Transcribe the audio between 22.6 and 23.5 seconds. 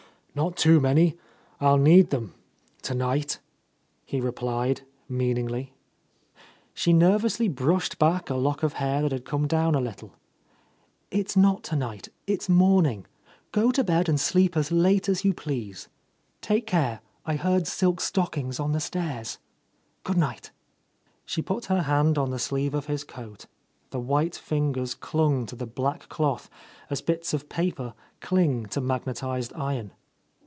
of his coat;